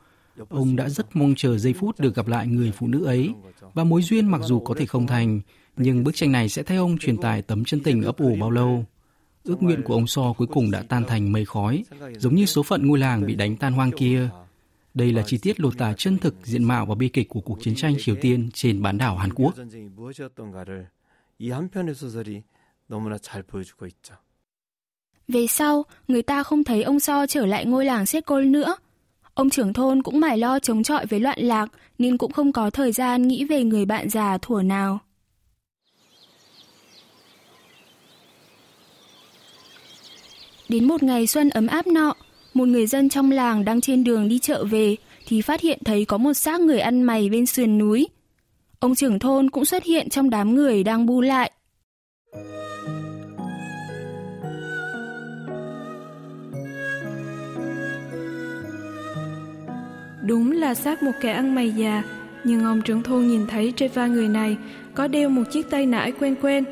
Ông 0.49 0.77
đã 0.77 0.89
rất 0.89 1.17
mong 1.17 1.35
chờ 1.37 1.59
giây 1.59 1.73
phút 1.73 2.01
được 2.01 2.15
gặp 2.15 2.29
lại 2.29 2.47
người 2.47 2.73
phụ 2.79 2.87
nữ 2.87 3.05
ấy 3.05 3.31
và 3.75 3.85
mối 3.85 4.03
duyên 4.03 4.27
mặc 4.27 4.41
dù 4.45 4.61
có 4.61 4.75
thể 4.79 4.87
không 4.87 5.07
thành, 5.07 5.41
nhưng 5.77 6.05
bức 6.05 6.15
tranh 6.15 6.33
này 6.33 6.49
sẽ 6.49 6.63
thay 6.63 6.77
ông 6.77 6.99
truyền 6.99 7.17
tải 7.17 7.43
tấm 7.43 7.65
chân 7.65 7.81
tình 7.81 8.03
ấp 8.03 8.19
ủ 8.19 8.37
bao 8.41 8.51
lâu. 8.51 8.85
Ước 9.45 9.63
nguyện 9.63 9.83
của 9.83 9.95
ông 9.95 10.07
So 10.07 10.33
cuối 10.33 10.47
cùng 10.47 10.71
đã 10.71 10.83
tan 10.83 11.05
thành 11.05 11.33
mây 11.33 11.45
khói, 11.45 11.85
giống 12.19 12.35
như 12.35 12.47
số 12.47 12.63
phận 12.63 12.87
ngôi 12.87 12.99
làng 12.99 13.27
bị 13.27 13.35
đánh 13.35 13.57
tan 13.57 13.73
hoang 13.73 13.91
kia. 13.93 14.29
Đây 14.95 15.13
là 15.13 15.23
chi 15.27 15.39
tiết 15.39 15.61
lột 15.61 15.79
tả 15.79 15.93
chân 15.97 16.19
thực 16.19 16.35
diện 16.43 16.65
mạo 16.65 16.87
và 16.87 16.95
bi 16.95 17.09
kịch 17.09 17.29
của 17.29 17.41
cuộc 17.41 17.59
chiến 17.63 17.75
tranh 17.77 17.95
Triều 17.99 18.17
Tiên 18.21 18.51
trên 18.55 18.83
bán 18.83 18.99
đảo 18.99 19.17
Hàn 19.17 19.33
Quốc. 19.35 19.55
Về 25.29 25.47
sau, 25.47 25.85
người 26.09 26.23
ta 26.23 26.43
không 26.43 26.65
thấy 26.65 26.83
ông 26.83 27.01
So 27.01 27.27
trở 27.27 27.47
lại 27.47 27.67
ngôi 27.67 27.85
làng 27.85 28.07
xét 28.07 28.27
Côn 28.27 28.53
nữa. 28.53 28.77
Ông 29.35 29.51
trưởng 29.51 29.73
thôn 29.73 30.03
cũng 30.03 30.21
mải 30.21 30.39
lo 30.39 30.59
chống 30.59 30.83
chọi 30.83 31.07
với 31.07 31.21
loạn 31.21 31.39
lạc 31.41 31.73
nên 31.99 32.19
cũng 32.19 32.33
không 32.33 32.53
có 32.53 32.71
thời 32.71 32.93
gian 32.93 33.29
nghĩ 33.29 33.45
về 33.45 33.65
người 33.65 33.85
bạn 33.85 34.09
già 34.09 34.39
thuở 34.39 34.63
nào. 34.63 34.99
Đến 40.69 40.89
một 40.89 41.03
ngày 41.03 41.27
xuân 41.27 41.51
ấm 41.51 41.67
áp 41.67 41.87
nọ, 41.87 42.15
một 42.55 42.69
người 42.69 42.87
dân 42.87 43.09
trong 43.09 43.31
làng 43.31 43.65
đang 43.65 43.81
trên 43.81 44.05
đường 44.05 44.29
đi 44.29 44.39
chợ 44.39 44.65
về 44.65 44.97
thì 45.27 45.43
phát 45.43 45.61
hiện 45.61 45.79
thấy 45.85 46.05
có 46.05 46.19
một 46.19 46.35
xác 46.35 46.61
người 46.61 46.81
ăn 46.81 47.03
mày 47.03 47.29
bên 47.29 47.47
sườn 47.47 47.79
núi. 47.79 48.09
Ông 48.79 48.95
trưởng 48.95 49.19
thôn 49.19 49.51
cũng 49.51 49.65
xuất 49.65 49.85
hiện 49.85 50.09
trong 50.09 50.31
đám 50.31 50.55
người 50.55 50.85
đang 50.85 51.07
bu 51.07 51.21
lại. 51.21 51.51
Đúng 60.27 60.53
là 60.53 60.75
xác 60.75 61.03
một 61.03 61.13
kẻ 61.21 61.33
ăn 61.33 61.55
mày 61.55 61.71
già, 61.71 62.03
nhưng 62.45 62.65
ông 62.65 62.83
trưởng 62.83 63.03
thôn 63.03 63.27
nhìn 63.27 63.47
thấy 63.47 63.73
trên 63.77 63.91
vai 63.95 64.09
người 64.09 64.29
này 64.29 64.57
có 64.95 65.09
đeo 65.09 65.29
một 65.29 65.43
chiếc 65.53 65.71
tay 65.71 65.87
nải 65.87 66.13
quen 66.13 66.35
quen. 66.43 66.65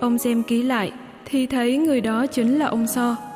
Ông 0.00 0.18
xem 0.18 0.42
kỹ 0.42 0.62
lại 0.62 0.92
thì 1.24 1.46
thấy 1.46 1.76
người 1.76 2.00
đó 2.00 2.26
chính 2.26 2.58
là 2.58 2.66
ông 2.66 2.86
So. 2.86 3.29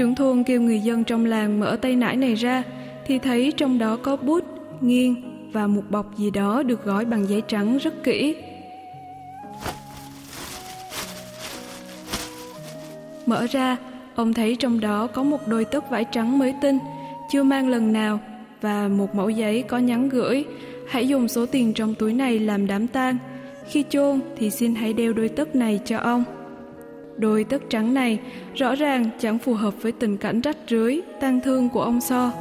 Trưởng 0.00 0.14
thôn 0.14 0.44
kêu 0.44 0.60
người 0.60 0.80
dân 0.80 1.04
trong 1.04 1.24
làng 1.24 1.60
mở 1.60 1.78
tay 1.82 1.96
nải 1.96 2.16
này 2.16 2.34
ra 2.34 2.62
thì 3.06 3.18
thấy 3.18 3.52
trong 3.56 3.78
đó 3.78 3.96
có 3.96 4.16
bút, 4.16 4.44
nghiêng 4.80 5.14
và 5.52 5.66
một 5.66 5.82
bọc 5.90 6.16
gì 6.16 6.30
đó 6.30 6.62
được 6.62 6.84
gói 6.84 7.04
bằng 7.04 7.28
giấy 7.28 7.42
trắng 7.48 7.78
rất 7.78 8.04
kỹ. 8.04 8.36
Mở 13.26 13.46
ra, 13.50 13.76
ông 14.14 14.34
thấy 14.34 14.56
trong 14.56 14.80
đó 14.80 15.06
có 15.06 15.22
một 15.22 15.48
đôi 15.48 15.64
tất 15.64 15.90
vải 15.90 16.04
trắng 16.04 16.38
mới 16.38 16.54
tinh, 16.62 16.78
chưa 17.32 17.42
mang 17.42 17.68
lần 17.68 17.92
nào 17.92 18.20
và 18.60 18.88
một 18.88 19.14
mẫu 19.14 19.30
giấy 19.30 19.62
có 19.62 19.78
nhắn 19.78 20.08
gửi 20.08 20.44
hãy 20.88 21.08
dùng 21.08 21.28
số 21.28 21.46
tiền 21.46 21.72
trong 21.72 21.94
túi 21.94 22.12
này 22.12 22.38
làm 22.38 22.66
đám 22.66 22.86
tang 22.86 23.18
khi 23.68 23.84
chôn 23.88 24.20
thì 24.38 24.50
xin 24.50 24.74
hãy 24.74 24.92
đeo 24.92 25.12
đôi 25.12 25.28
tất 25.28 25.56
này 25.56 25.80
cho 25.84 25.98
ông 25.98 26.24
đôi 27.16 27.44
tất 27.44 27.62
trắng 27.70 27.94
này 27.94 28.18
rõ 28.54 28.74
ràng 28.74 29.10
chẳng 29.18 29.38
phù 29.38 29.54
hợp 29.54 29.74
với 29.82 29.92
tình 29.92 30.16
cảnh 30.16 30.40
rách 30.40 30.56
rưới 30.68 31.00
tang 31.20 31.40
thương 31.40 31.68
của 31.68 31.82
ông 31.82 32.00
so. 32.00 32.32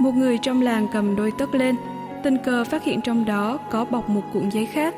Một 0.00 0.14
người 0.14 0.38
trong 0.42 0.62
làng 0.62 0.86
cầm 0.92 1.16
đôi 1.16 1.32
tất 1.38 1.54
lên, 1.54 1.76
tình 2.22 2.36
cờ 2.44 2.64
phát 2.64 2.84
hiện 2.84 3.00
trong 3.00 3.24
đó 3.24 3.58
có 3.70 3.84
bọc 3.84 4.08
một 4.08 4.22
cuộn 4.32 4.48
giấy 4.48 4.66
khác. 4.66 4.94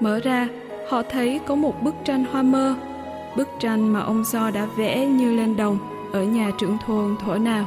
Mở 0.00 0.20
ra, 0.20 0.48
họ 0.88 1.02
thấy 1.02 1.40
có 1.46 1.54
một 1.54 1.82
bức 1.82 1.94
tranh 2.04 2.24
hoa 2.24 2.42
mơ, 2.42 2.74
bức 3.36 3.48
tranh 3.60 3.92
mà 3.92 4.00
ông 4.00 4.24
so 4.24 4.50
đã 4.50 4.66
vẽ 4.76 5.06
như 5.06 5.36
lên 5.36 5.56
đồng 5.56 5.78
ở 6.12 6.22
nhà 6.22 6.50
trưởng 6.60 6.78
thôn 6.86 7.16
thổ 7.24 7.38
nào. 7.38 7.66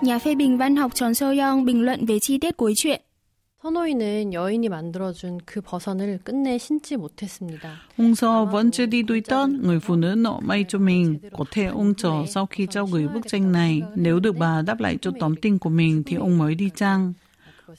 Nhà 0.00 0.18
phê 0.18 0.34
bình 0.34 0.58
văn 0.58 0.76
học 0.76 0.94
Tròn 0.94 1.14
Seo 1.14 1.34
Yong 1.38 1.64
bình 1.64 1.84
luận 1.84 2.06
về 2.06 2.18
chi 2.18 2.38
tiết 2.38 2.56
cuối 2.56 2.72
truyện. 2.76 3.00
선호인은 3.63 4.31
여인이 4.31 4.69
만들어준 4.69 5.41
그 5.45 5.59
버선을 5.59 6.19
끝내 6.23 6.57
신지 6.57 6.95
못했습니다. 6.95 7.69
Ông 7.97 8.15
So 8.15 8.45
vẫn 8.45 8.71
chưa 8.71 8.85
đi 8.85 9.03
đuôi 9.03 9.21
tất, 9.21 9.47
người 9.47 9.79
phụ 9.79 9.95
nữ 9.95 10.15
nọ 10.15 10.39
may 10.41 10.65
cho 10.67 10.79
mình. 10.79 11.19
Có 11.37 11.45
thể 11.51 11.65
ông 11.65 11.93
chờ 11.95 12.25
sau 12.27 12.45
khi 12.45 12.67
trao 12.71 12.85
gửi 12.85 13.07
bức 13.07 13.27
tranh 13.27 13.51
này, 13.51 13.81
nếu 13.95 14.19
được 14.19 14.37
bà 14.37 14.61
đáp 14.61 14.79
lại 14.79 14.97
cho 15.01 15.11
tóm 15.19 15.35
tin 15.35 15.57
của 15.57 15.69
mình 15.69 16.03
thì 16.05 16.15
ông 16.15 16.37
mới 16.37 16.55
đi 16.55 16.69
chăng. 16.75 17.13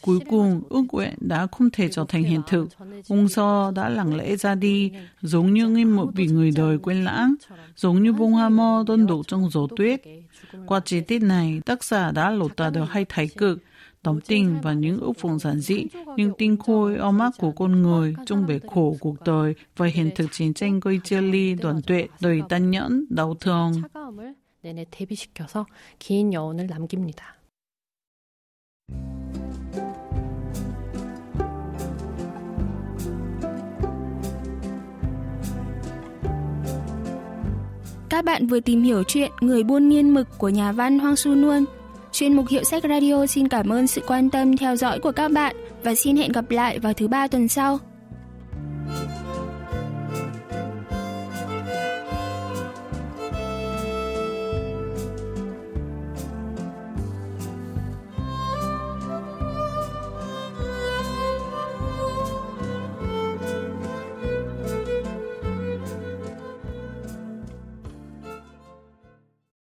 Cuối 0.00 0.18
cùng, 0.30 0.62
ước 0.68 0.82
nguyện 0.92 1.14
đã 1.20 1.46
không 1.46 1.70
thể 1.70 1.88
trở 1.88 2.04
thành 2.08 2.22
hiện 2.22 2.40
thực. 2.48 2.68
Ông 3.08 3.28
So 3.28 3.70
đã 3.74 3.88
lặng 3.88 4.16
lẽ 4.16 4.36
ra 4.36 4.54
đi, 4.54 4.92
giống 5.22 5.54
như 5.54 5.68
nghiêm 5.68 5.96
một 5.96 6.10
vị 6.14 6.26
người 6.26 6.50
đời 6.56 6.78
quên 6.78 7.04
lãng, 7.04 7.34
giống 7.76 8.02
như 8.02 8.12
bông 8.12 8.32
hoa 8.32 8.48
mơ 8.48 8.84
đơn 8.86 9.06
đổ 9.06 9.22
trong 9.22 9.50
gió 9.50 9.66
tuyết. 9.76 10.02
Qua 10.66 10.80
chi 10.84 11.00
tiết 11.00 11.22
này, 11.22 11.60
tác 11.66 11.84
giả 11.84 12.10
đã 12.12 12.30
lột 12.30 12.56
tả 12.56 12.70
được 12.70 12.84
hai 12.90 13.04
thái 13.08 13.28
cực, 13.28 13.58
tóm 14.04 14.20
tình 14.20 14.60
và 14.62 14.72
những 14.72 15.00
ước 15.00 15.22
vọng 15.22 15.38
giản 15.38 15.60
dị, 15.60 15.86
nhưng 16.16 16.32
tinh 16.38 16.56
khôi 16.56 16.96
ôm 16.96 17.18
áp 17.18 17.30
của 17.38 17.52
con 17.52 17.82
người 17.82 18.14
trong 18.26 18.46
bể 18.46 18.58
khổ 18.74 18.96
cuộc 19.00 19.16
đời 19.24 19.54
và 19.76 19.86
hiện 19.86 20.10
thực 20.14 20.26
chiến 20.32 20.54
tranh 20.54 20.80
gây 20.80 21.00
chia 21.04 21.20
ly, 21.20 21.54
đoàn 21.54 21.82
tuệ, 21.82 22.08
đời 22.20 22.42
tàn 22.48 22.70
nhẫn, 22.70 23.04
đau 23.10 23.34
thương. 23.34 23.72
차가움을 23.82 24.34
내내 24.62 24.84
대비시켜서 24.90 25.66
긴 25.98 26.32
여운을 26.32 26.66
남깁니다. 26.66 27.40
Các 38.08 38.24
bạn 38.24 38.46
vừa 38.46 38.60
tìm 38.60 38.82
hiểu 38.82 39.02
chuyện 39.08 39.30
Người 39.40 39.62
buôn 39.62 39.88
nghiên 39.88 40.14
mực 40.14 40.28
của 40.38 40.48
nhà 40.48 40.72
văn 40.72 40.98
Hoang 40.98 41.16
Su 41.16 41.34
Nuôn. 41.34 41.64
Chuyên 42.15 42.33
mục 42.33 42.45
Hiệu 42.49 42.63
sách 42.63 42.83
Radio 42.89 43.25
xin 43.25 43.47
cảm 43.47 43.69
ơn 43.69 43.87
sự 43.87 44.01
quan 44.07 44.29
tâm 44.29 44.57
theo 44.57 44.75
dõi 44.75 44.99
của 44.99 45.11
các 45.11 45.31
bạn 45.31 45.55
và 45.83 45.95
xin 45.95 46.17
hẹn 46.17 46.31
gặp 46.31 46.51
lại 46.51 46.79
vào 46.79 46.93
thứ 46.93 47.07
ba 47.07 47.27
tuần 47.27 47.47
sau. 47.47 47.79